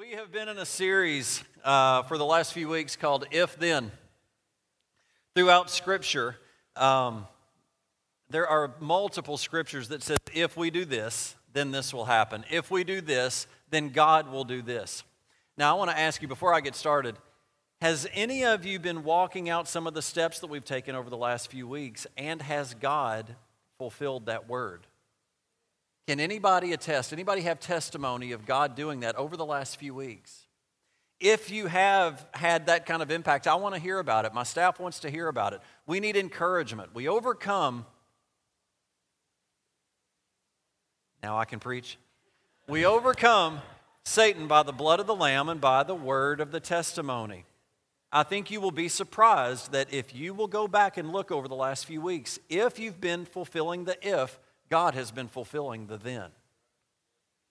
[0.00, 3.92] We have been in a series uh, for the last few weeks called If Then.
[5.34, 6.36] Throughout Scripture,
[6.74, 7.26] um,
[8.30, 12.46] there are multiple scriptures that says, if we do this, then this will happen.
[12.50, 15.04] If we do this, then God will do this.
[15.58, 17.16] Now, I want to ask you before I get started
[17.82, 21.10] has any of you been walking out some of the steps that we've taken over
[21.10, 23.36] the last few weeks, and has God
[23.76, 24.86] fulfilled that word?
[26.10, 27.12] Can anybody attest?
[27.12, 30.48] Anybody have testimony of God doing that over the last few weeks?
[31.20, 34.34] If you have had that kind of impact, I want to hear about it.
[34.34, 35.60] My staff wants to hear about it.
[35.86, 36.96] We need encouragement.
[36.96, 37.86] We overcome.
[41.22, 41.96] Now I can preach.
[42.66, 43.60] We overcome
[44.04, 47.44] Satan by the blood of the Lamb and by the word of the testimony.
[48.10, 51.46] I think you will be surprised that if you will go back and look over
[51.46, 54.40] the last few weeks, if you've been fulfilling the if,
[54.70, 56.30] God has been fulfilling the then.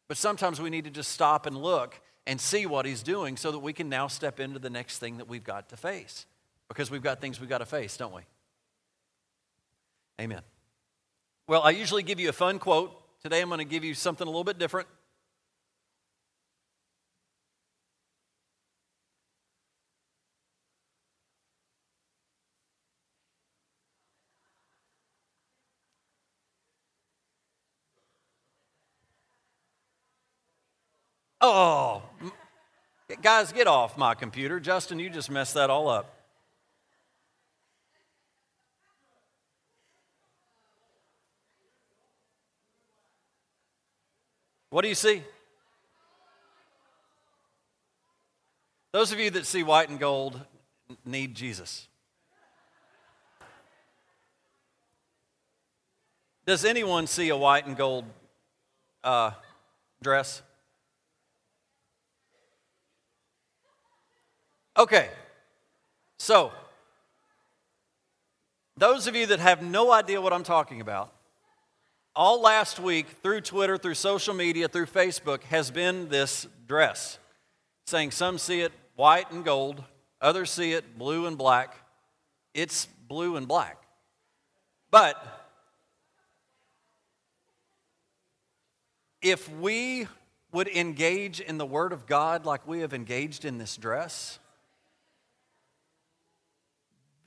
[0.08, 3.52] But sometimes we need to just stop and look and see what He's doing so
[3.52, 6.26] that we can now step into the next thing that we've got to face.
[6.68, 8.22] Because we've got things we've got to face, don't we?
[10.20, 10.42] Amen.
[11.48, 12.96] Well, I usually give you a fun quote.
[13.22, 14.88] Today I'm going to give you something a little bit different.
[31.42, 32.04] Oh,
[33.22, 34.60] guys, get off my computer.
[34.60, 36.14] Justin, you just messed that all up.
[44.70, 45.24] What do you see?
[48.92, 50.40] Those of you that see white and gold
[51.06, 51.88] need Jesus.
[56.46, 58.06] Does anyone see a white and gold
[59.04, 59.32] uh,
[60.02, 60.42] dress?
[64.80, 65.10] Okay,
[66.20, 66.54] so
[68.78, 71.14] those of you that have no idea what I'm talking about,
[72.16, 77.20] all last week through Twitter, through social media, through Facebook has been this dress
[77.88, 79.84] saying some see it white and gold,
[80.22, 81.76] others see it blue and black.
[82.54, 83.84] It's blue and black.
[84.92, 85.22] But
[89.22, 90.08] if we
[90.54, 94.40] would engage in the Word of God like we have engaged in this dress,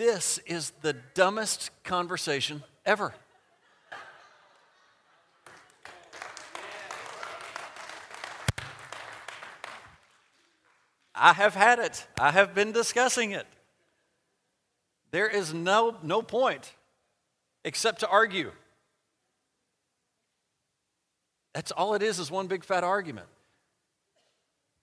[0.03, 3.15] this is the dumbest conversation ever.
[11.15, 12.05] I have had it.
[12.19, 13.47] I have been discussing it.
[15.13, 16.73] There is no, no point
[17.65, 18.51] except to argue.
[21.55, 23.29] That's all it is, is one big fat argument.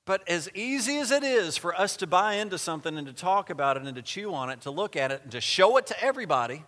[0.10, 3.52] But as easy as it is for us to buy into something and to talk
[3.52, 5.86] about it and to chew on it, to look at it and to show it
[5.86, 6.64] to everybody,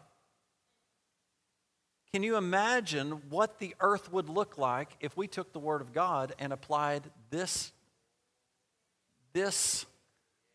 [2.13, 5.91] can you imagine what the earth would look like if we took the Word of
[5.91, 7.71] God and applied this,
[9.33, 9.87] this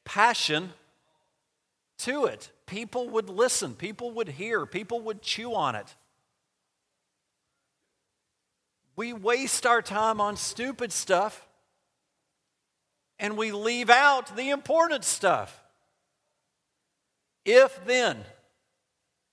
[0.04, 0.72] passion
[1.98, 2.52] to it?
[2.66, 5.92] People would listen, people would hear, people would chew on it.
[8.94, 11.45] We waste our time on stupid stuff
[13.18, 15.62] and we leave out the important stuff.
[17.44, 18.24] If then,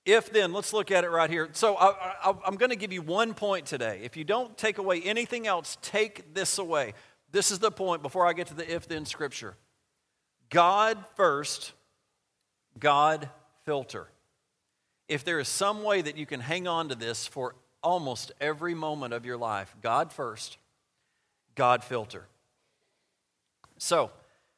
[0.05, 1.49] if then, let's look at it right here.
[1.53, 4.01] So I, am going to give you one point today.
[4.03, 6.93] If you don't take away anything else, take this away.
[7.31, 9.55] This is the point before I get to the if then scripture
[10.49, 11.73] God first,
[12.79, 13.29] God
[13.65, 14.07] filter.
[15.07, 18.73] If there is some way that you can hang on to this for almost every
[18.73, 20.57] moment of your life, God first,
[21.55, 22.27] God filter.
[23.77, 24.11] So,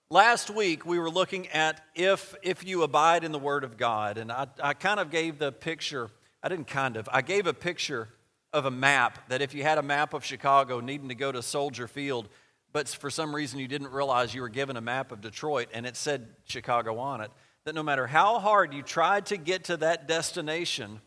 [0.09, 4.18] last week we were looking at if, if you abide in the Word of God,
[4.18, 6.09] and I, I kind of gave the picture,
[6.44, 8.09] I didn't kind of, I gave a picture
[8.54, 11.42] of a map that if you had a map of Chicago needing to go to
[11.42, 12.30] Soldier Field,
[12.72, 15.86] but for some reason you didn't realize you were given a map of Detroit and
[15.86, 17.31] it said Chicago on it,
[17.66, 21.01] that no matter how hard you tried to get to that destination,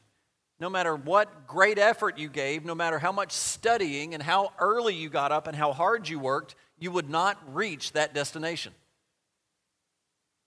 [0.60, 4.94] no matter what great effort you gave, no matter how much studying and how early
[4.94, 8.72] you got up and how hard you worked, you would not reach that destination.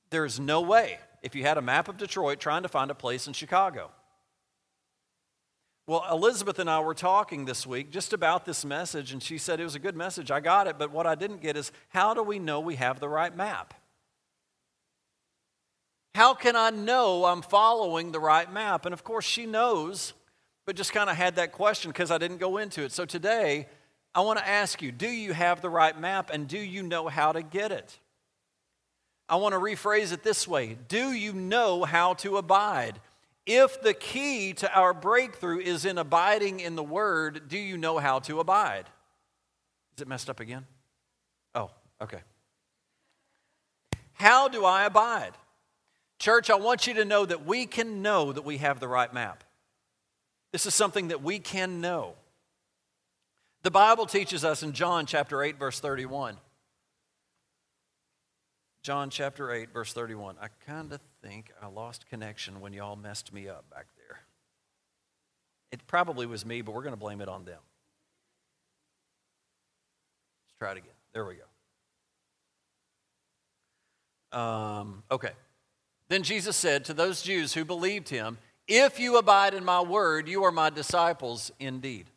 [0.09, 3.27] There's no way if you had a map of Detroit trying to find a place
[3.27, 3.91] in Chicago.
[5.87, 9.59] Well, Elizabeth and I were talking this week just about this message, and she said
[9.59, 10.29] it was a good message.
[10.29, 12.99] I got it, but what I didn't get is how do we know we have
[12.99, 13.73] the right map?
[16.13, 18.85] How can I know I'm following the right map?
[18.85, 20.13] And of course, she knows,
[20.65, 22.91] but just kind of had that question because I didn't go into it.
[22.91, 23.67] So today,
[24.13, 27.07] I want to ask you do you have the right map and do you know
[27.07, 27.97] how to get it?
[29.29, 32.99] I want to rephrase it this way Do you know how to abide?
[33.45, 37.97] If the key to our breakthrough is in abiding in the Word, do you know
[37.97, 38.85] how to abide?
[39.95, 40.67] Is it messed up again?
[41.55, 42.19] Oh, okay.
[44.13, 45.31] How do I abide?
[46.21, 49.12] Church, I want you to know that we can know that we have the right
[49.12, 49.44] map.
[50.51, 52.13] This is something that we can know.
[53.63, 56.38] The Bible teaches us in John chapter 8, verse 31.
[58.83, 60.35] John chapter 8, verse 31.
[60.39, 64.19] I kind of think I lost connection when y'all messed me up back there.
[65.71, 67.62] It probably was me, but we're going to blame it on them.
[70.45, 70.94] Let's try it again.
[71.15, 71.38] There we
[74.31, 74.38] go.
[74.39, 75.31] Um, okay.
[76.11, 78.37] Then Jesus said to those Jews who believed him,
[78.67, 82.07] If you abide in my word, you are my disciples indeed.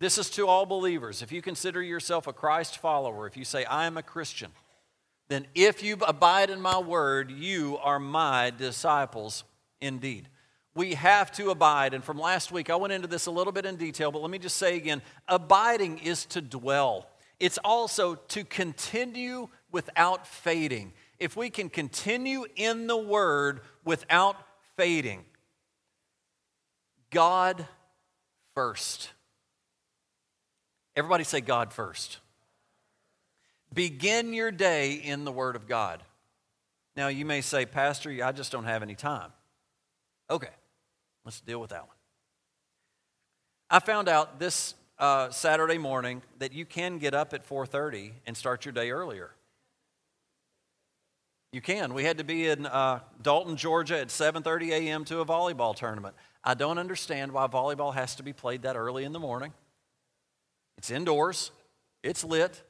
[0.00, 1.22] This is to all believers.
[1.22, 4.50] If you consider yourself a Christ follower, if you say, I am a Christian,
[5.28, 9.44] then if you abide in my word, you are my disciples
[9.80, 10.26] indeed.
[10.74, 11.94] We have to abide.
[11.94, 14.30] And from last week, I went into this a little bit in detail, but let
[14.32, 20.92] me just say again abiding is to dwell, it's also to continue without fading.
[21.18, 24.36] If we can continue in the word without
[24.76, 25.24] fading,
[27.10, 27.66] God
[28.54, 29.10] first.
[30.96, 32.18] Everybody say God first.
[33.72, 36.02] Begin your day in the Word of God.
[36.96, 39.30] Now, you may say, Pastor, I just don't have any time.
[40.30, 40.50] Okay,
[41.24, 41.96] let's deal with that one.
[43.70, 48.36] I found out this uh, Saturday morning that you can get up at 4:30 and
[48.36, 49.30] start your day earlier.
[51.52, 51.94] You can.
[51.94, 55.04] We had to be in uh, Dalton, Georgia at 7:30 a.m.
[55.06, 56.14] to a volleyball tournament.
[56.44, 59.52] I don't understand why volleyball has to be played that early in the morning.
[60.76, 61.50] It's indoors.
[62.02, 62.62] It's lit.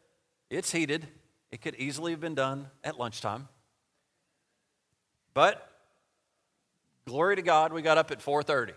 [0.48, 1.08] It's heated.
[1.50, 3.48] It could easily have been done at lunchtime.
[5.34, 5.69] But
[7.04, 8.74] glory to God, we got up at 4:30.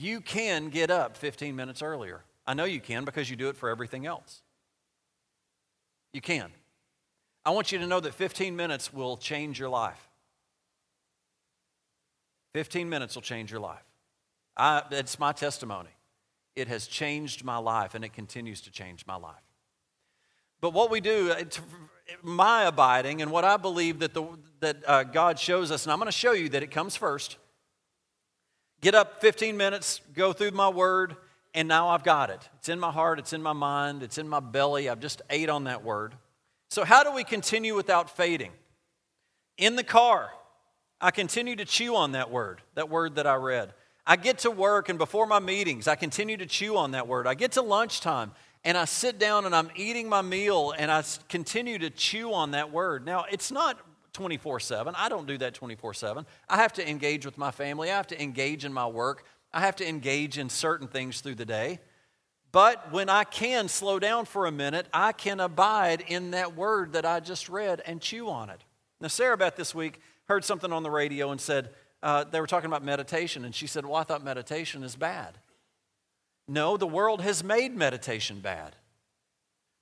[0.00, 2.24] You can get up 15 minutes earlier.
[2.46, 4.42] I know you can because you do it for everything else.
[6.12, 6.50] You can.
[7.48, 10.06] I want you to know that 15 minutes will change your life.
[12.52, 13.86] 15 minutes will change your life.
[14.54, 15.88] I, it's my testimony.
[16.56, 19.40] It has changed my life and it continues to change my life.
[20.60, 21.34] But what we do,
[22.22, 24.26] my abiding, and what I believe that, the,
[24.60, 27.38] that uh, God shows us, and I'm going to show you that it comes first.
[28.82, 31.16] Get up 15 minutes, go through my word,
[31.54, 32.46] and now I've got it.
[32.58, 34.90] It's in my heart, it's in my mind, it's in my belly.
[34.90, 36.14] I've just ate on that word.
[36.68, 38.52] So, how do we continue without fading?
[39.56, 40.30] In the car,
[41.00, 43.72] I continue to chew on that word, that word that I read.
[44.06, 47.26] I get to work, and before my meetings, I continue to chew on that word.
[47.26, 48.32] I get to lunchtime,
[48.64, 52.52] and I sit down and I'm eating my meal and I continue to chew on
[52.52, 53.04] that word.
[53.04, 53.78] Now, it's not
[54.12, 54.94] 24 7.
[54.96, 56.26] I don't do that 24 7.
[56.48, 59.60] I have to engage with my family, I have to engage in my work, I
[59.60, 61.80] have to engage in certain things through the day.
[62.50, 66.94] But when I can slow down for a minute, I can abide in that word
[66.94, 68.64] that I just read and chew on it.
[69.00, 71.70] Now, Sarah Beth this week heard something on the radio and said,
[72.02, 75.38] uh, they were talking about meditation, and she said, Well, I thought meditation is bad.
[76.46, 78.76] No, the world has made meditation bad.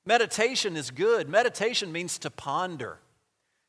[0.05, 1.29] Meditation is good.
[1.29, 2.99] Meditation means to ponder,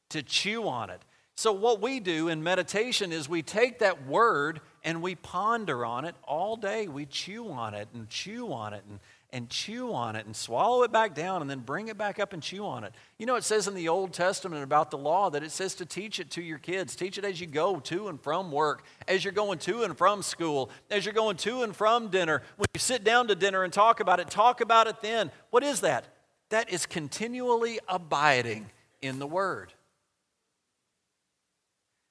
[0.09, 1.01] to chew on it.
[1.35, 6.05] So, what we do in meditation is we take that word and we ponder on
[6.05, 6.87] it all day.
[6.87, 8.99] We chew on it and chew on it and
[9.33, 12.31] and chew on it and swallow it back down and then bring it back up
[12.31, 12.93] and chew on it.
[13.17, 15.85] You know, it says in the Old Testament about the law that it says to
[15.85, 16.95] teach it to your kids.
[16.95, 20.23] Teach it as you go to and from work, as you're going to and from
[20.23, 22.41] school, as you're going to and from dinner.
[22.55, 25.29] When you sit down to dinner and talk about it, talk about it then.
[25.49, 26.05] What is that?
[26.47, 28.67] That is continually abiding
[29.01, 29.73] in the Word.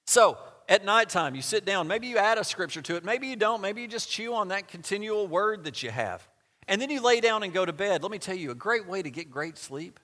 [0.06, 0.36] So,
[0.68, 1.86] at nighttime, you sit down.
[1.86, 3.04] Maybe you add a scripture to it.
[3.04, 3.60] Maybe you don't.
[3.60, 6.26] Maybe you just chew on that continual word that you have.
[6.68, 8.02] And then you lay down and go to bed.
[8.02, 10.00] Let me tell you, a great way to get great sleep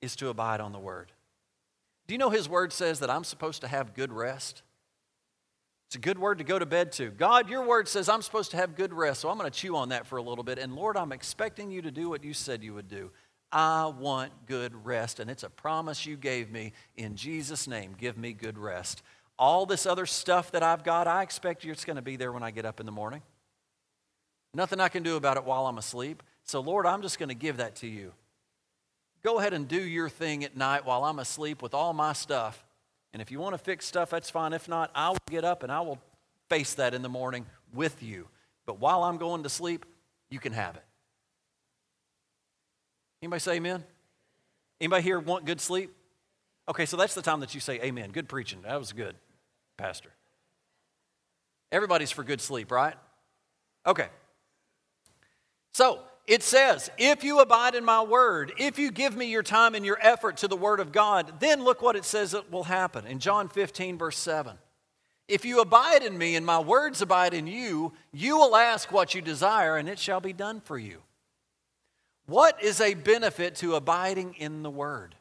[0.00, 1.10] is to abide on the Word.
[2.06, 4.62] Do you know His Word says that I'm supposed to have good rest?
[5.88, 7.10] It's a good word to go to bed to.
[7.10, 9.76] God, your word says I'm supposed to have good rest, so I'm going to chew
[9.76, 10.58] on that for a little bit.
[10.58, 13.12] And Lord, I'm expecting you to do what you said you would do.
[13.52, 16.72] I want good rest, and it's a promise you gave me.
[16.96, 19.02] In Jesus' name, give me good rest.
[19.38, 22.42] All this other stuff that I've got, I expect it's going to be there when
[22.42, 23.22] I get up in the morning.
[24.54, 26.22] Nothing I can do about it while I'm asleep.
[26.44, 28.12] So, Lord, I'm just going to give that to you.
[29.22, 32.64] Go ahead and do your thing at night while I'm asleep with all my stuff.
[33.12, 34.52] And if you want to fix stuff, that's fine.
[34.52, 35.98] If not, I will get up and I will
[36.48, 38.28] face that in the morning with you.
[38.66, 39.84] But while I'm going to sleep,
[40.30, 40.84] you can have it.
[43.22, 43.84] Anybody say amen?
[44.80, 45.94] Anybody here want good sleep?
[46.68, 48.10] Okay, so that's the time that you say amen.
[48.10, 48.60] Good preaching.
[48.62, 49.16] That was good,
[49.76, 50.12] Pastor.
[51.72, 52.94] Everybody's for good sleep, right?
[53.86, 54.08] Okay.
[55.72, 59.74] So it says, if you abide in my word, if you give me your time
[59.74, 62.64] and your effort to the word of God, then look what it says that will
[62.64, 64.56] happen in John 15, verse 7.
[65.28, 69.14] If you abide in me and my words abide in you, you will ask what
[69.14, 71.02] you desire and it shall be done for you.
[72.26, 75.14] What is a benefit to abiding in the word?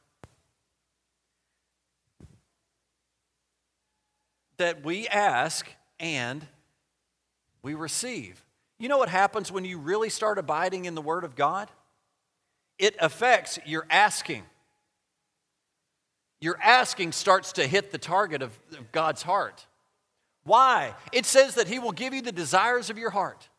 [4.57, 5.67] That we ask
[6.00, 6.45] and
[7.62, 8.43] we receive.
[8.77, 11.71] You know what happens when you really start abiding in the Word of God?
[12.77, 14.43] It affects your asking.
[16.41, 19.65] Your asking starts to hit the target of, of God's heart.
[20.43, 20.93] Why?
[21.12, 23.50] It says that He will give you the desires of your heart.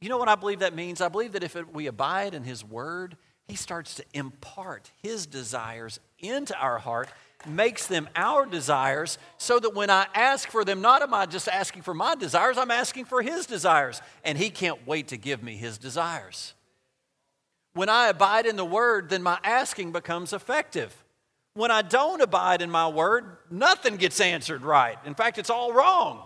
[0.00, 1.00] You know what I believe that means?
[1.00, 3.16] I believe that if it, we abide in His Word,
[3.48, 7.08] He starts to impart His desires into our heart
[7.46, 11.48] makes them our desires so that when I ask for them, not am I just
[11.48, 14.00] asking for my desires, I'm asking for His desires.
[14.24, 16.54] And He can't wait to give me His desires.
[17.74, 20.94] When I abide in the Word, then my asking becomes effective.
[21.54, 24.98] When I don't abide in my Word, nothing gets answered right.
[25.04, 26.24] In fact, it's all wrong.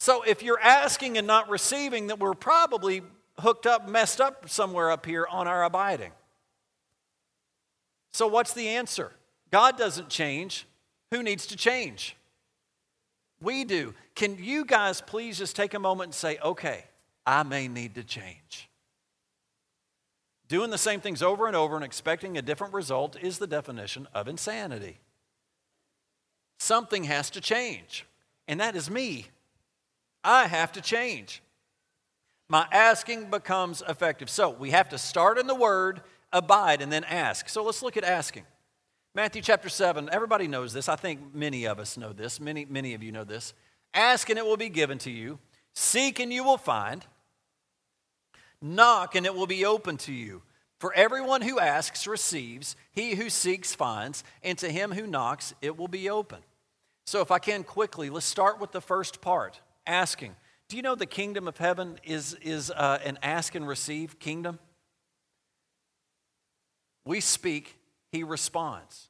[0.00, 3.02] So if you're asking and not receiving, then we're probably
[3.40, 6.12] hooked up, messed up somewhere up here on our abiding.
[8.12, 9.12] So, what's the answer?
[9.50, 10.66] God doesn't change.
[11.10, 12.16] Who needs to change?
[13.40, 13.94] We do.
[14.14, 16.84] Can you guys please just take a moment and say, okay,
[17.24, 18.68] I may need to change?
[20.48, 24.08] Doing the same things over and over and expecting a different result is the definition
[24.14, 24.98] of insanity.
[26.58, 28.04] Something has to change,
[28.48, 29.26] and that is me.
[30.24, 31.42] I have to change.
[32.48, 34.30] My asking becomes effective.
[34.30, 36.02] So we have to start in the Word
[36.32, 37.48] abide, and then ask.
[37.48, 38.44] So let's look at asking.
[39.14, 40.88] Matthew chapter 7, everybody knows this.
[40.88, 42.40] I think many of us know this.
[42.40, 43.54] Many, many of you know this.
[43.94, 45.38] Ask and it will be given to you.
[45.74, 47.04] Seek and you will find.
[48.60, 50.42] Knock and it will be open to you.
[50.78, 55.76] For everyone who asks receives, he who seeks finds, and to him who knocks it
[55.76, 56.38] will be open.
[57.04, 60.36] So, if I can quickly, let's start with the first part asking.
[60.68, 64.58] Do you know the kingdom of heaven is, is uh, an ask and receive kingdom?
[67.06, 67.78] We speak,
[68.12, 69.08] he responds.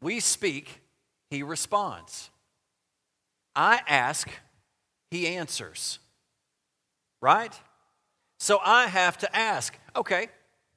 [0.00, 0.80] We speak,
[1.28, 2.30] he responds.
[3.56, 4.28] I ask,
[5.10, 5.98] he answers.
[7.20, 7.52] Right?
[8.38, 9.76] So I have to ask.
[9.96, 10.28] Okay,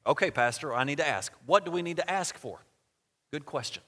[0.08, 1.32] okay, Pastor, I need to ask.
[1.46, 2.66] What do we need to ask for?
[3.32, 3.84] Good question.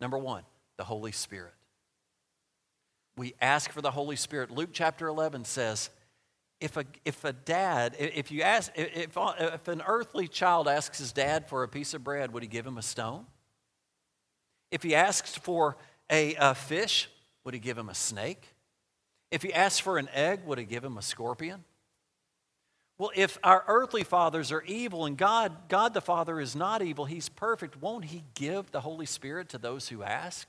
[0.00, 0.42] Number one,
[0.76, 1.54] the Holy Spirit.
[3.18, 4.50] We ask for the Holy Spirit.
[4.50, 5.90] Luke chapter 11 says,
[6.60, 11.12] if a, if a dad, if you ask, if, if an earthly child asks his
[11.12, 13.26] dad for a piece of bread, would he give him a stone?
[14.70, 15.76] If he asks for
[16.10, 17.08] a, a fish,
[17.44, 18.54] would he give him a snake?
[19.30, 21.64] If he asks for an egg, would he give him a scorpion?
[22.98, 27.04] Well, if our earthly fathers are evil and God, God the Father is not evil,
[27.04, 30.48] He's perfect, won't He give the Holy Spirit to those who ask?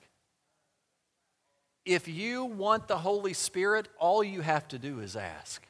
[1.86, 5.66] If you want the Holy Spirit, all you have to do is ask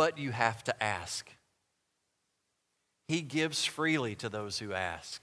[0.00, 1.30] but you have to ask.
[3.08, 5.22] He gives freely to those who ask.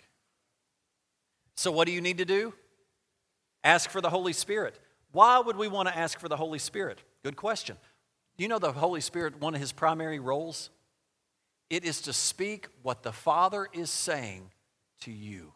[1.55, 2.53] So, what do you need to do?
[3.63, 4.79] Ask for the Holy Spirit.
[5.11, 6.99] Why would we want to ask for the Holy Spirit?
[7.23, 7.77] Good question.
[8.37, 10.69] Do you know the Holy Spirit, one of his primary roles?
[11.71, 14.51] It is to speak what the Father is saying
[15.01, 15.53] to you.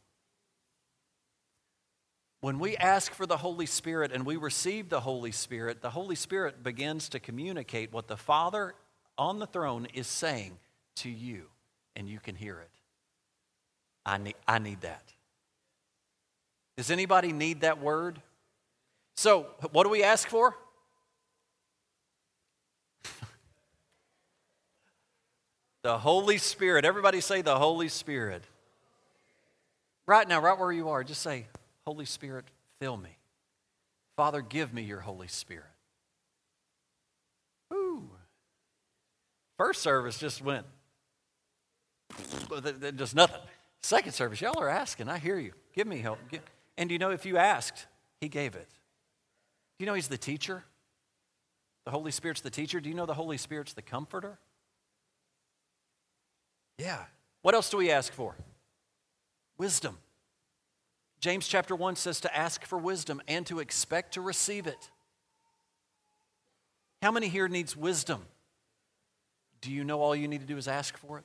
[2.41, 6.15] When we ask for the Holy Spirit and we receive the Holy Spirit, the Holy
[6.15, 8.73] Spirit begins to communicate what the Father
[9.15, 10.57] on the throne is saying
[10.95, 11.43] to you,
[11.95, 12.71] and you can hear it.
[14.03, 15.03] I need, I need that.
[16.77, 18.19] Does anybody need that word?
[19.15, 20.57] So, what do we ask for?
[25.83, 26.85] the Holy Spirit.
[26.85, 28.43] Everybody say the Holy Spirit.
[30.07, 31.45] Right now, right where you are, just say,
[31.91, 32.45] Holy Spirit,
[32.79, 33.17] fill me.
[34.15, 35.65] Father, give me your Holy Spirit.
[39.57, 40.65] First service just went,
[42.95, 43.41] just nothing.
[43.83, 45.09] Second service, y'all are asking.
[45.09, 45.51] I hear you.
[45.75, 46.17] Give me help.
[46.77, 47.87] And you know, if you asked,
[48.21, 48.69] He gave it.
[49.77, 50.63] Do you know He's the teacher?
[51.83, 52.79] The Holy Spirit's the teacher.
[52.79, 54.39] Do you know the Holy Spirit's the comforter?
[56.77, 57.03] Yeah.
[57.41, 58.37] What else do we ask for?
[59.57, 59.97] Wisdom.
[61.21, 64.89] James chapter 1 says to ask for wisdom and to expect to receive it.
[67.03, 68.25] How many here needs wisdom?
[69.61, 71.23] Do you know all you need to do is ask for it?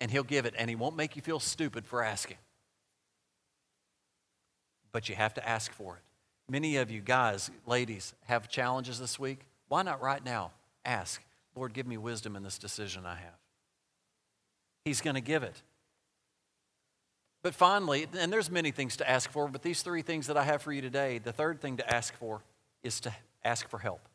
[0.00, 2.38] And he'll give it, and he won't make you feel stupid for asking.
[4.90, 6.02] But you have to ask for it.
[6.50, 9.40] Many of you guys, ladies, have challenges this week.
[9.68, 10.52] Why not right now
[10.84, 11.22] ask,
[11.54, 13.38] Lord, give me wisdom in this decision I have?
[14.86, 15.62] He's going to give it.
[17.42, 20.44] But finally, and there's many things to ask for, but these three things that I
[20.44, 22.42] have for you today, the third thing to ask for
[22.82, 23.12] is to
[23.44, 24.08] ask for help.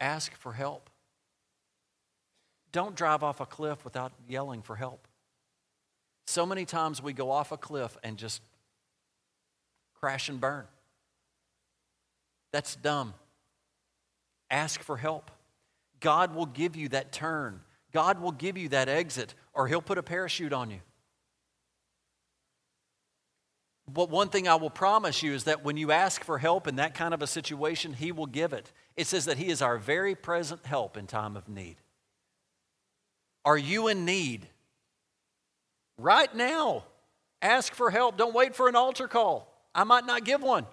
[0.00, 0.90] Ask for help.
[2.72, 5.06] Don't drive off a cliff without yelling for help.
[6.26, 8.42] So many times we go off a cliff and just
[9.94, 10.64] crash and burn.
[12.52, 13.14] That's dumb.
[14.50, 15.30] Ask for help.
[16.00, 17.60] God will give you that turn.
[17.92, 20.80] God will give you that exit, or He'll put a parachute on you.
[23.88, 26.76] But one thing I will promise you is that when you ask for help in
[26.76, 28.72] that kind of a situation, He will give it.
[28.96, 31.76] It says that He is our very present help in time of need.
[33.44, 34.48] Are you in need?
[35.98, 36.84] Right now,
[37.40, 38.16] ask for help.
[38.16, 39.52] Don't wait for an altar call.
[39.74, 40.66] I might not give one.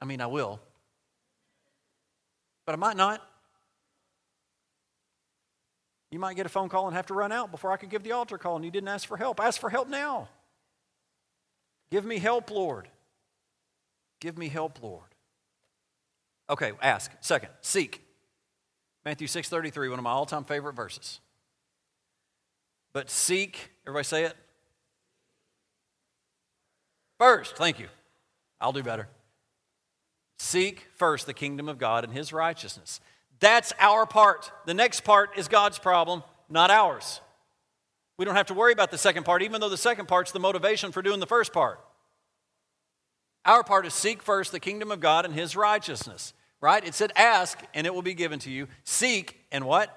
[0.00, 0.60] I mean, I will,
[2.66, 3.26] but I might not.
[6.14, 8.04] You might get a phone call and have to run out before I could give
[8.04, 9.40] the altar call, and you didn't ask for help.
[9.40, 10.28] Ask for help now.
[11.90, 12.86] Give me help, Lord.
[14.20, 15.08] Give me help, Lord.
[16.48, 17.10] Okay, ask.
[17.20, 18.00] Second, seek.
[19.04, 21.18] Matthew 6:33, one of my all-time favorite verses.
[22.92, 24.36] But seek, everybody say it.
[27.18, 27.88] First, thank you.
[28.60, 29.08] I'll do better.
[30.38, 33.00] Seek first the kingdom of God and his righteousness.
[33.40, 34.50] That's our part.
[34.66, 37.20] The next part is God's problem, not ours.
[38.16, 40.38] We don't have to worry about the second part, even though the second part's the
[40.38, 41.80] motivation for doing the first part.
[43.44, 46.84] Our part is seek first the kingdom of God and his righteousness, right?
[46.86, 48.68] It said, ask and it will be given to you.
[48.84, 49.94] Seek and what?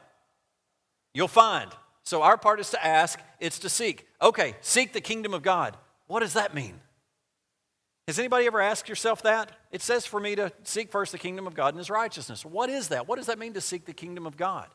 [1.14, 1.72] You'll find.
[2.04, 4.08] So our part is to ask, it's to seek.
[4.22, 5.78] Okay, seek the kingdom of God.
[6.08, 6.80] What does that mean?
[8.08, 9.52] Has anybody ever asked yourself that?
[9.70, 12.46] It says for me to seek first the kingdom of God and his righteousness.
[12.46, 13.06] What is that?
[13.06, 14.70] What does that mean to seek the kingdom of God?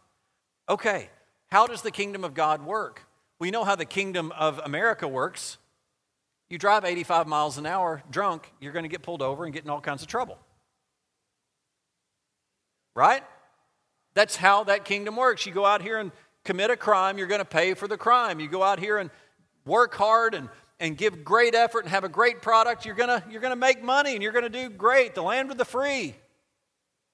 [0.68, 1.08] Okay,
[1.50, 3.06] how does the kingdom of God work?
[3.38, 5.56] We know how the kingdom of America works.
[6.50, 9.64] You drive 85 miles an hour drunk, you're going to get pulled over and get
[9.64, 10.38] in all kinds of trouble.
[12.94, 13.22] Right?
[14.12, 15.46] That's how that kingdom works.
[15.46, 16.12] You go out here and
[16.44, 18.40] commit a crime, you're going to pay for the crime.
[18.40, 19.08] You go out here and
[19.64, 20.50] work hard and
[20.82, 24.14] and give great effort and have a great product, you're gonna, you're gonna make money
[24.14, 25.14] and you're gonna do great.
[25.14, 26.16] The land of the free.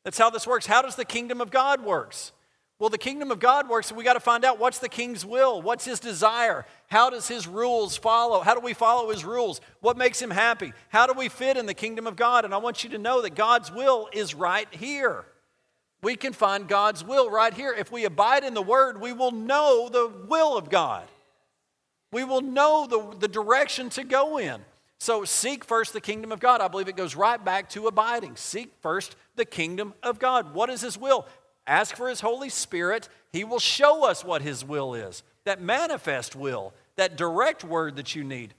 [0.05, 0.65] That's how this works.
[0.65, 2.33] How does the kingdom of God works?
[2.79, 5.27] Well, the kingdom of God works, and we got to find out what's the king's
[5.27, 9.61] will, what's his desire, how does his rules follow, how do we follow his rules,
[9.81, 12.45] what makes him happy, how do we fit in the kingdom of God?
[12.45, 15.25] And I want you to know that God's will is right here.
[16.03, 17.75] We can find God's will right here.
[17.77, 21.09] If we abide in the word, we will know the will of God.
[22.13, 24.61] We will know the, the direction to go in.
[24.99, 26.61] So seek first the kingdom of God.
[26.61, 28.37] I believe it goes right back to abiding.
[28.37, 30.55] Seek first the kingdom of God.
[30.55, 31.27] What is his will?
[31.67, 33.09] Ask for his Holy Spirit.
[33.33, 35.23] He will show us what his will is.
[35.45, 38.55] That manifest will, that direct word that you need.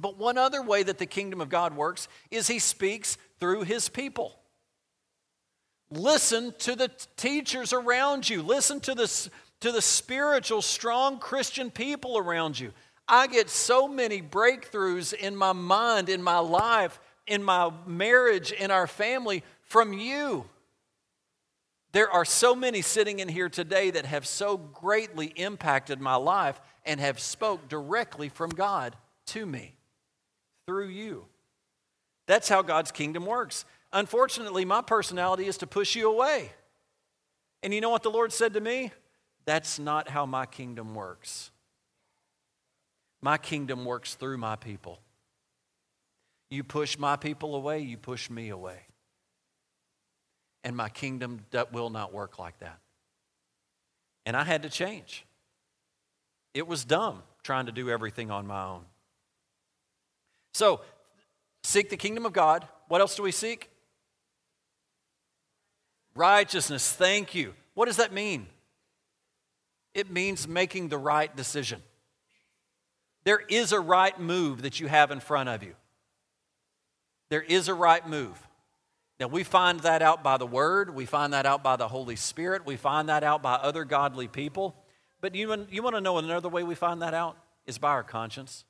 [0.00, 3.88] But one other way that the kingdom of God works is he speaks through his
[3.88, 4.38] people.
[5.90, 8.42] Listen to the teachers around you.
[8.42, 12.72] Listen to the, to the spiritual, strong Christian people around you.
[13.08, 18.70] I get so many breakthroughs in my mind, in my life, in my marriage, in
[18.70, 20.46] our family from you.
[21.92, 26.60] There are so many sitting in here today that have so greatly impacted my life
[26.84, 28.96] and have spoke directly from God
[29.28, 29.74] to me
[30.66, 31.24] through you.
[32.26, 33.64] That's how God's kingdom works.
[33.92, 36.52] Unfortunately, my personality is to push you away.
[37.62, 38.92] And you know what the Lord said to me?
[39.46, 41.50] That's not how my kingdom works.
[43.22, 44.98] My kingdom works through my people.
[46.50, 48.80] You push my people away, you push me away.
[50.64, 52.78] And my kingdom that will not work like that.
[54.26, 55.24] And I had to change.
[56.54, 58.82] It was dumb trying to do everything on my own.
[60.54, 60.80] So,
[61.62, 62.66] seek the kingdom of God.
[62.88, 63.70] What else do we seek?
[66.14, 66.92] Righteousness.
[66.92, 67.54] Thank you.
[67.74, 68.46] What does that mean?
[69.96, 71.82] It means making the right decision.
[73.24, 75.72] There is a right move that you have in front of you.
[77.30, 78.46] There is a right move.
[79.18, 82.14] Now, we find that out by the Word, we find that out by the Holy
[82.14, 84.76] Spirit, we find that out by other godly people.
[85.22, 87.38] But you, you want to know another way we find that out?
[87.64, 88.66] Is by our conscience.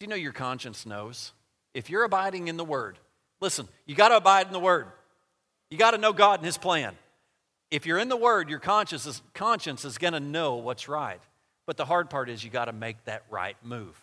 [0.00, 1.34] Do you know your conscience knows?
[1.74, 2.98] If you're abiding in the Word,
[3.42, 4.86] listen, you got to abide in the Word.
[5.70, 6.96] You got to know God and His plan.
[7.72, 11.22] If you're in the Word, your conscience is, conscience is going to know what's right.
[11.64, 13.98] But the hard part is you got to make that right move.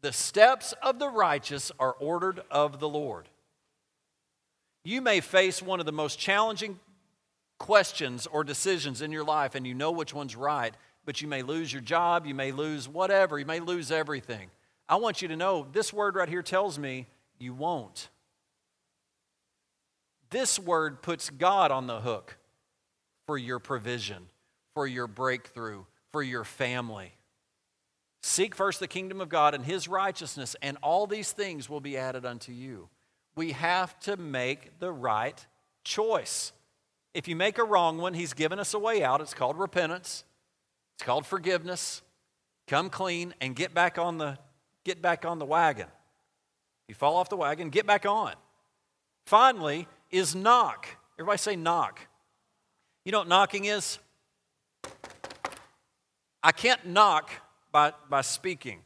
[0.00, 3.28] The steps of the righteous are ordered of the Lord.
[4.82, 6.80] You may face one of the most challenging
[7.58, 10.74] questions or decisions in your life, and you know which one's right,
[11.04, 14.50] but you may lose your job, you may lose whatever, you may lose everything.
[14.88, 17.06] I want you to know this word right here tells me
[17.38, 18.08] you won't.
[20.30, 22.36] This word puts God on the hook
[23.26, 24.28] for your provision,
[24.74, 27.12] for your breakthrough, for your family.
[28.22, 31.96] Seek first the kingdom of God and his righteousness, and all these things will be
[31.96, 32.88] added unto you.
[33.34, 35.44] We have to make the right
[35.84, 36.52] choice.
[37.14, 39.20] If you make a wrong one, he's given us a way out.
[39.20, 40.24] It's called repentance,
[40.96, 42.02] it's called forgiveness.
[42.66, 44.38] Come clean and get back on the,
[44.84, 45.86] get back on the wagon.
[46.88, 48.32] You fall off the wagon, get back on.
[49.26, 50.88] Finally, is knock.
[51.16, 52.00] Everybody say knock.
[53.06, 54.00] You know what knocking is?
[56.42, 57.30] I can't knock
[57.70, 58.80] by, by speaking.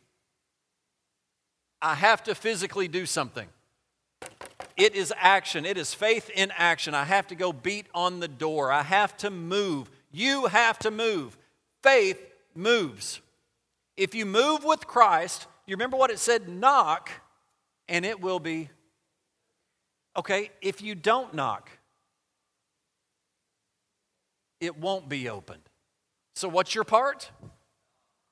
[1.81, 3.49] I have to physically do something.
[4.77, 5.65] It is action.
[5.65, 6.95] It is faith in action.
[6.95, 8.71] I have to go beat on the door.
[8.71, 9.91] I have to move.
[10.13, 11.39] You have to move.
[11.83, 12.21] Faith
[12.55, 13.23] moves.
[13.97, 17.11] If you move with Christ, you remember what it said knock,
[17.89, 18.69] and it will be.
[20.15, 21.71] Okay, if you don't knock,
[24.61, 25.63] it won't be opened.
[26.35, 27.31] So what's your part?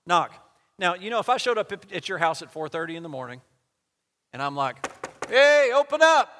[0.06, 0.32] Knock.
[0.78, 3.40] Now, you know, if I showed up at your house at 4:30 in the morning
[4.32, 4.76] and I'm like,
[5.28, 6.34] "Hey, open up."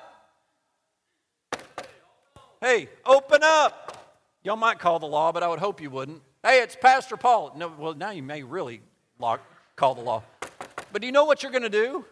[2.61, 4.17] Hey, open up.
[4.43, 6.23] Y'all might call the law, but I would hope you wouldn't.
[6.43, 7.53] Hey, it's Pastor Paul.
[7.57, 8.81] No, well, now you may really
[9.19, 9.41] lock,
[9.77, 10.23] call the law.
[10.93, 12.05] But do you know what you're going to do?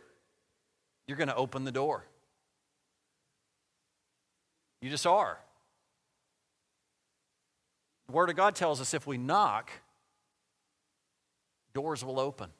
[1.07, 2.05] You're going to open the door.
[4.81, 5.39] You just are.
[8.07, 9.71] The Word of God tells us if we knock,
[11.75, 12.51] doors will open.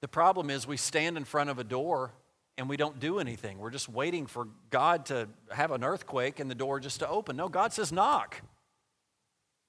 [0.00, 2.12] The problem is we stand in front of a door
[2.56, 3.58] and we don't do anything.
[3.58, 7.36] We're just waiting for God to have an earthquake and the door just to open.
[7.36, 8.42] No, God says, knock.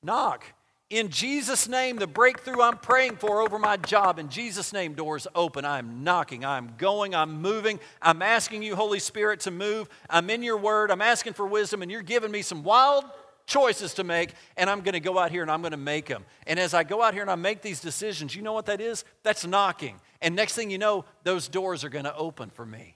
[0.04, 0.44] Knock.
[0.90, 5.26] In Jesus' name, the breakthrough I'm praying for over my job, in Jesus' name, doors
[5.34, 5.64] open.
[5.64, 6.44] I'm knocking.
[6.44, 7.16] I'm going.
[7.16, 7.80] I'm moving.
[8.02, 9.88] I'm asking you, Holy Spirit, to move.
[10.10, 10.92] I'm in your word.
[10.92, 13.06] I'm asking for wisdom, and you're giving me some wild
[13.52, 16.06] choices to make, and I'm going to go out here and I'm going to make
[16.06, 16.26] them.
[16.48, 18.80] And as I go out here and I make these decisions, you know what that
[18.80, 19.04] is?
[19.24, 20.00] That's knocking.
[20.22, 22.96] And next thing you know, those doors are going to open for me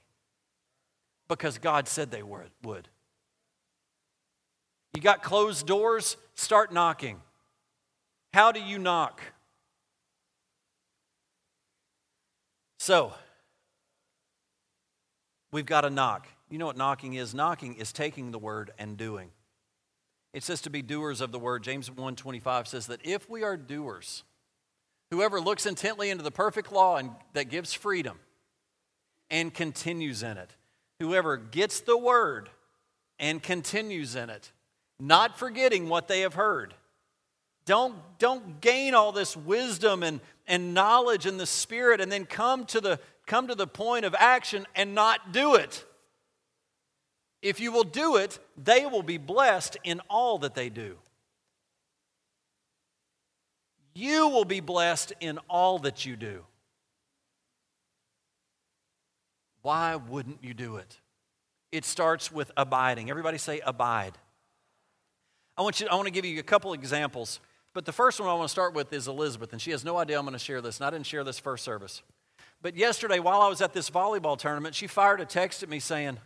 [1.27, 2.87] because God said they were, would.
[4.93, 6.15] You got closed doors?
[6.35, 7.19] Start knocking.
[8.33, 9.21] How do you knock?
[12.79, 13.13] So,
[15.51, 16.27] we've got to knock.
[16.49, 17.33] You know what knocking is?
[17.33, 19.31] Knocking is taking the word and doing.
[20.35, 21.63] It says to be doers of the word.
[21.63, 24.23] James 1:25 says that if we are doers,
[25.09, 28.19] whoever looks intently into the perfect law and that gives freedom
[29.31, 30.55] and continues in it,
[30.99, 32.49] whoever gets the word
[33.17, 34.51] and continues in it,
[34.99, 36.75] not forgetting what they have heard
[37.65, 42.65] don't, don't gain all this wisdom and, and knowledge in the Spirit and then come
[42.67, 45.83] to, the, come to the point of action and not do it.
[47.45, 50.97] If you will do it, they will be blessed in all that they do.
[53.93, 56.43] You will be blessed in all that you do.
[59.61, 60.99] Why wouldn't you do it?
[61.71, 63.09] It starts with abiding.
[63.09, 64.17] Everybody say abide.
[65.57, 67.39] I want, you, I want to give you a couple examples
[67.75, 69.97] but the first one I want to start with is Elizabeth, and she has no
[69.97, 72.03] idea I'm going to share this, and I didn't share this first service.
[72.61, 75.79] But yesterday, while I was at this volleyball tournament, she fired a text at me
[75.79, 76.17] saying,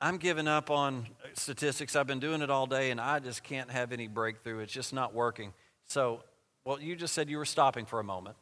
[0.00, 1.94] I'm giving up on statistics.
[1.94, 4.60] I've been doing it all day, and I just can't have any breakthrough.
[4.60, 5.52] It's just not working.
[5.86, 6.22] So,
[6.64, 8.36] well, you just said you were stopping for a moment.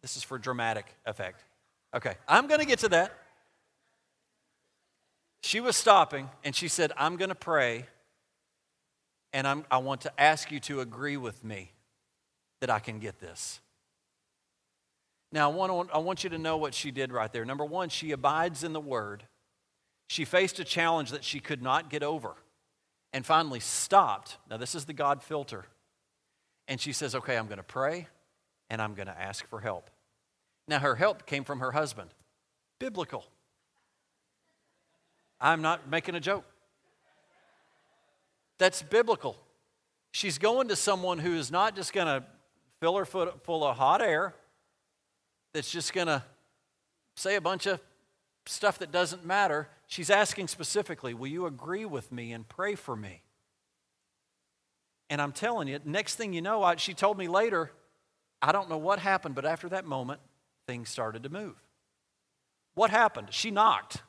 [0.00, 1.44] This is for dramatic effect.
[1.94, 3.12] Okay, I'm going to get to that.
[5.42, 7.86] She was stopping, and she said, I'm going to pray
[9.32, 11.72] and I'm, I want to ask you to agree with me
[12.60, 13.60] that I can get this.
[15.32, 17.44] Now, I want, I want you to know what she did right there.
[17.44, 19.24] Number one, she abides in the word.
[20.12, 22.34] She faced a challenge that she could not get over
[23.14, 24.36] and finally stopped.
[24.50, 25.64] Now, this is the God filter.
[26.68, 28.08] And she says, Okay, I'm going to pray
[28.68, 29.88] and I'm going to ask for help.
[30.68, 32.10] Now, her help came from her husband.
[32.78, 33.24] Biblical.
[35.40, 36.44] I'm not making a joke.
[38.58, 39.38] That's biblical.
[40.10, 42.22] she's going to someone who is not just going to
[42.80, 44.34] fill her foot full of hot air,
[45.54, 46.22] that's just going to
[47.16, 47.80] say a bunch of
[48.44, 49.68] stuff that doesn't matter.
[49.92, 53.20] She's asking specifically, Will you agree with me and pray for me?
[55.10, 57.70] And I'm telling you, next thing you know, I, she told me later,
[58.40, 60.22] I don't know what happened, but after that moment,
[60.66, 61.62] things started to move.
[62.72, 63.28] What happened?
[63.32, 64.02] She knocked.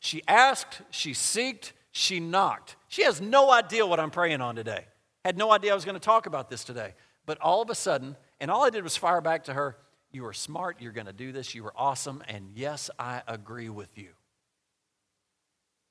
[0.00, 2.74] She asked, she seeked, she knocked.
[2.88, 4.86] She has no idea what I'm praying on today.
[5.24, 6.94] Had no idea I was going to talk about this today.
[7.26, 9.76] But all of a sudden, and all I did was fire back to her,
[10.10, 13.68] You are smart, you're going to do this, you were awesome, and yes, I agree
[13.68, 14.17] with you.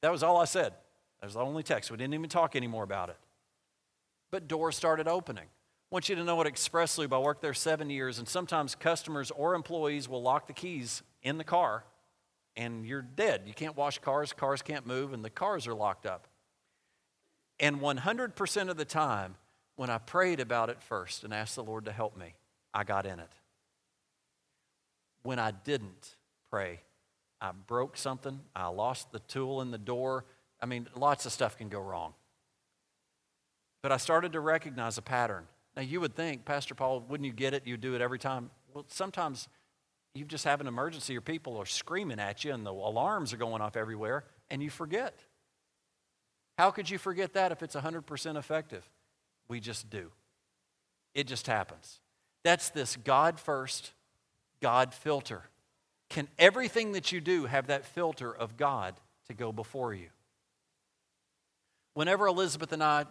[0.01, 0.73] That was all I said.
[1.19, 1.89] That was the only text.
[1.89, 3.17] We didn't even talk anymore about it.
[4.29, 5.45] But doors started opening.
[5.45, 8.75] I want you to know at Express Lube, I worked there seven years, and sometimes
[8.75, 11.85] customers or employees will lock the keys in the car,
[12.57, 13.43] and you're dead.
[13.45, 16.27] You can't wash cars, cars can't move, and the cars are locked up.
[17.59, 19.35] And 100% of the time,
[19.77, 22.35] when I prayed about it first and asked the Lord to help me,
[22.73, 23.31] I got in it.
[25.23, 26.15] When I didn't
[26.49, 26.81] pray,
[27.39, 30.25] I broke something, I lost the tool in the door.
[30.59, 32.13] I mean, lots of stuff can go wrong.
[33.83, 35.45] But I started to recognize a pattern.
[35.75, 37.67] Now, you would think, Pastor Paul, wouldn't you get it?
[37.67, 38.49] You'd do it every time.
[38.73, 39.47] Well, sometimes
[40.15, 43.37] you just have an emergency or people are screaming at you and the alarms are
[43.37, 45.19] going off everywhere and you forget.
[46.57, 48.89] How could you forget that if it's 100% effective?
[49.47, 50.11] We just do.
[51.13, 51.99] It just happens.
[52.43, 53.93] That's this God first,
[54.61, 55.43] God filter.
[56.09, 58.95] Can everything that you do have that filter of God
[59.27, 60.07] to go before you?
[61.93, 63.05] Whenever Elizabeth and I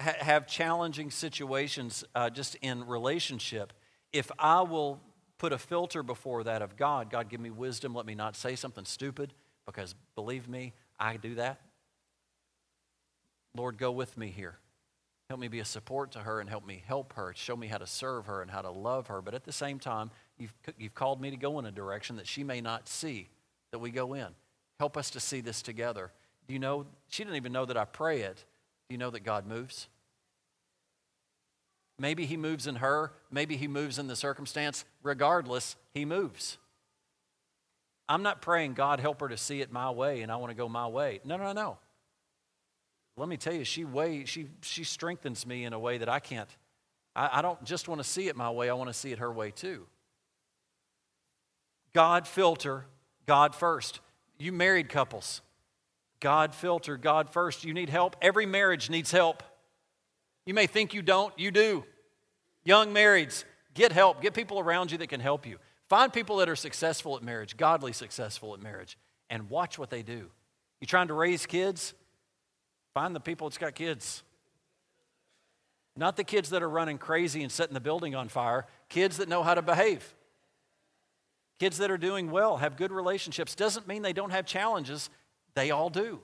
[0.00, 3.72] ha- have challenging situations uh, just in relationship,
[4.12, 5.00] if I will
[5.36, 8.56] put a filter before that of God, God, give me wisdom, let me not say
[8.56, 9.34] something stupid,
[9.66, 11.60] because believe me, I do that.
[13.54, 14.58] Lord, go with me here.
[15.28, 17.34] Help me be a support to her and help me help her.
[17.36, 19.20] Show me how to serve her and how to love her.
[19.20, 22.26] But at the same time, you've, you've called me to go in a direction that
[22.26, 23.28] she may not see
[23.72, 24.28] that we go in.
[24.78, 26.12] Help us to see this together.
[26.46, 26.86] Do you know?
[27.08, 28.36] She didn't even know that I pray it.
[28.88, 29.88] Do you know that God moves?
[31.98, 34.84] Maybe He moves in her, maybe He moves in the circumstance.
[35.02, 36.58] Regardless, He moves.
[38.08, 40.56] I'm not praying, God, help her to see it my way and I want to
[40.56, 41.20] go my way.
[41.24, 41.78] No, no, no
[43.18, 46.20] let me tell you, she way she she strengthens me in a way that I
[46.20, 46.48] can't.
[47.14, 49.18] I, I don't just want to see it my way, I want to see it
[49.18, 49.86] her way too.
[51.92, 52.86] God filter,
[53.26, 54.00] God first.
[54.38, 55.40] You married couples,
[56.20, 57.64] God filter, God first.
[57.64, 58.16] You need help.
[58.22, 59.42] Every marriage needs help.
[60.46, 61.84] You may think you don't, you do.
[62.64, 64.22] Young marrieds, get help.
[64.22, 65.58] Get people around you that can help you.
[65.88, 68.98] Find people that are successful at marriage, godly successful at marriage,
[69.30, 70.30] and watch what they do.
[70.80, 71.94] You trying to raise kids?
[72.94, 74.22] Find the people that's got kids.
[75.96, 79.28] Not the kids that are running crazy and setting the building on fire, kids that
[79.28, 80.14] know how to behave.
[81.58, 83.54] Kids that are doing well, have good relationships.
[83.54, 85.10] Doesn't mean they don't have challenges,
[85.54, 86.20] they all do.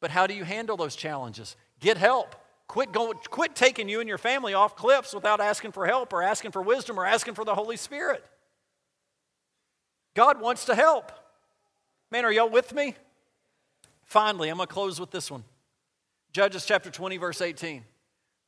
[0.00, 1.56] But how do you handle those challenges?
[1.80, 2.34] Get help.
[2.68, 6.22] Quit, going, quit taking you and your family off cliffs without asking for help or
[6.22, 8.24] asking for wisdom or asking for the Holy Spirit.
[10.14, 11.12] God wants to help.
[12.10, 12.94] Man, are y'all with me?
[14.04, 15.44] Finally, I'm going to close with this one.
[16.32, 17.84] Judges chapter 20, verse 18.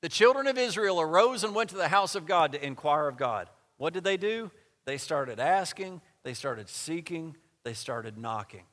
[0.00, 3.16] The children of Israel arose and went to the house of God to inquire of
[3.16, 3.48] God.
[3.76, 4.50] What did they do?
[4.84, 8.64] They started asking, they started seeking, they started knocking.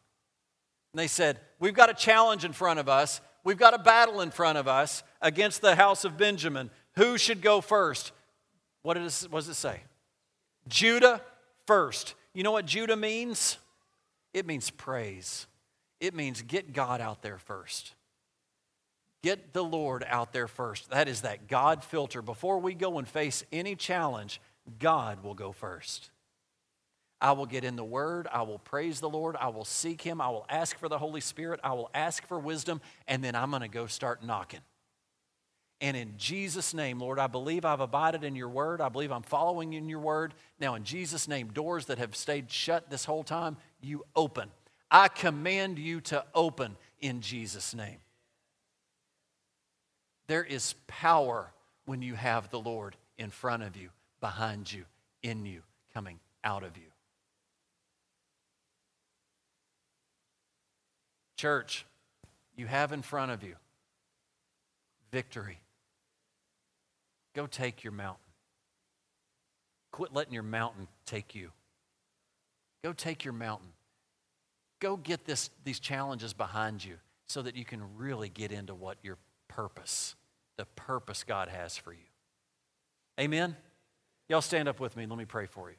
[0.94, 3.22] And they said, We've got a challenge in front of us.
[3.44, 6.70] We've got a battle in front of us against the house of Benjamin.
[6.96, 8.12] Who should go first?
[8.84, 9.82] What, it, what does it say?
[10.68, 11.22] Judah
[11.66, 12.16] first.
[12.34, 13.58] You know what Judah means?
[14.34, 15.48] It means praise.
[16.00, 17.94] It means get God out there first.
[19.24, 20.90] Get the Lord out there first.
[20.90, 22.22] That is that God filter.
[22.22, 24.42] Before we go and face any challenge,
[24.80, 26.10] God will go first.
[27.22, 28.28] I will get in the Word.
[28.32, 29.36] I will praise the Lord.
[29.40, 30.20] I will seek Him.
[30.20, 31.60] I will ask for the Holy Spirit.
[31.64, 32.82] I will ask for wisdom.
[33.08, 34.62] And then I'm going to go start knocking.
[35.80, 38.82] And in Jesus' name, Lord, I believe I've abided in your word.
[38.82, 40.34] I believe I'm following in your word.
[40.60, 44.50] Now, in Jesus' name, doors that have stayed shut this whole time, you open.
[44.92, 47.98] I command you to open in Jesus' name.
[50.28, 51.52] There is power
[51.86, 54.86] when you have the Lord in front of you, behind you,
[55.24, 55.62] in you,
[55.94, 56.91] coming out of you.
[61.42, 61.88] Church,
[62.56, 63.56] you have in front of you
[65.12, 65.58] victory.
[67.34, 68.22] Go take your mountain.
[69.92, 71.50] Quit letting your mountain take you.
[72.84, 73.70] Go take your mountain.
[74.80, 79.00] Go get this, these challenges behind you so that you can really get into what
[79.02, 80.14] your purpose
[80.58, 82.08] the purpose God has for you.
[83.20, 83.56] Amen?
[84.30, 85.08] Y'all stand up with me.
[85.08, 85.76] Let me pray for you.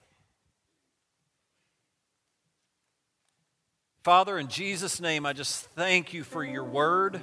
[4.02, 7.20] Father, in Jesus' name, I just thank you for your word.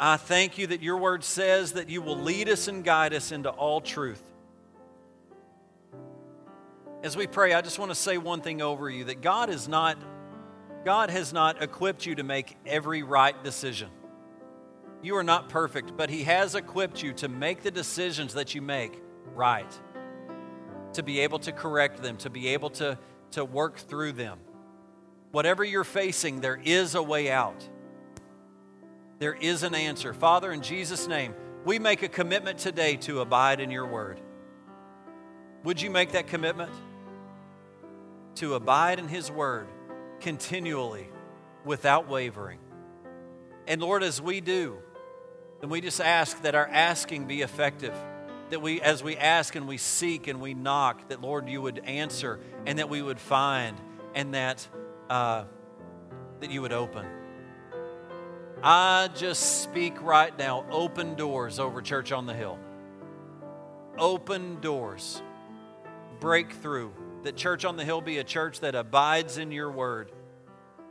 [0.00, 3.30] I thank you that your word says that you will lead us and guide us
[3.30, 4.20] into all truth.
[7.04, 9.68] As we pray, I just want to say one thing over you that God is
[9.68, 9.96] not
[10.84, 13.88] God has not equipped you to make every right decision.
[15.02, 18.60] You are not perfect, but He has equipped you to make the decisions that you
[18.60, 19.00] make
[19.34, 19.72] right,
[20.94, 22.98] to be able to correct them, to be able to,
[23.30, 24.38] to work through them.
[25.34, 27.68] Whatever you're facing, there is a way out.
[29.18, 30.14] There is an answer.
[30.14, 34.20] Father, in Jesus' name, we make a commitment today to abide in your word.
[35.64, 36.70] Would you make that commitment?
[38.36, 39.66] To abide in his word
[40.20, 41.08] continually
[41.64, 42.60] without wavering.
[43.66, 44.76] And Lord, as we do,
[45.60, 47.96] then we just ask that our asking be effective.
[48.50, 51.80] That we, as we ask and we seek and we knock, that Lord, you would
[51.80, 53.76] answer and that we would find
[54.14, 54.68] and that,
[55.10, 55.44] uh,
[56.40, 57.06] that you would open.
[58.62, 62.58] I just speak right now open doors over Church on the Hill.
[63.98, 65.22] Open doors.
[66.20, 66.90] Breakthrough.
[67.24, 70.12] That Church on the Hill be a church that abides in your word.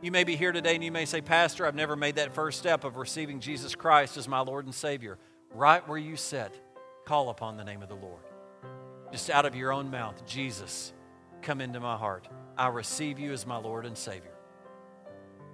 [0.02, 2.60] You may be here today and you may say, Pastor, I've never made that first
[2.60, 5.18] step of receiving Jesus Christ as my Lord and Savior.
[5.54, 6.54] Right where you sit,
[7.06, 8.22] call upon the name of the Lord.
[9.12, 10.92] Just out of your own mouth, Jesus,
[11.44, 12.28] come into my heart.
[12.58, 14.34] I receive you as my Lord and Savior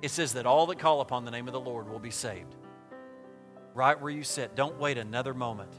[0.02, 2.56] it says that all that call upon the name of the Lord will be saved.
[3.74, 5.74] Right where you sit, don't wait another moment.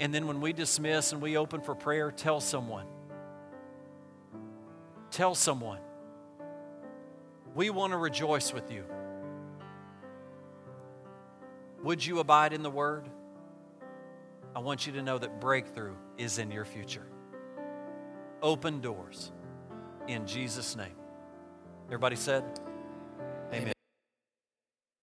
[0.00, 2.86] And then when we dismiss and we open for prayer, tell someone.
[5.10, 5.80] Tell someone.
[7.54, 8.84] We want to rejoice with you.
[11.82, 13.08] Would you abide in the Word?
[14.56, 17.06] I want you to know that breakthrough is in your future.
[18.42, 19.30] Open doors
[20.08, 20.96] in Jesus' name.
[21.86, 22.42] Everybody said?